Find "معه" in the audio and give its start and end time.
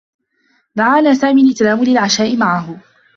2.37-2.79